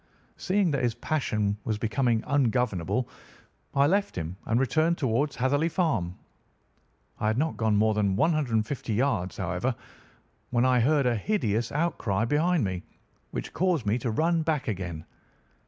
[0.37, 3.07] Seeing that his passion was becoming ungovernable,
[3.75, 6.17] I left him and returned towards Hatherley Farm.
[7.19, 9.75] I had not gone more than 150 yards, however,
[10.49, 12.81] when I heard a hideous outcry behind me,
[13.29, 15.05] which caused me to run back again.